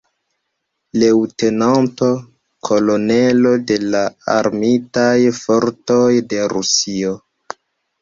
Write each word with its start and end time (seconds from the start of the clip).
Leŭtenanto 1.03 2.09
Kolonelo 2.71 3.53
de 3.73 3.79
la 3.93 4.03
Armitaj 4.39 5.15
Fortoj 5.45 6.05
de 6.35 6.45
Rusio. 6.59 7.19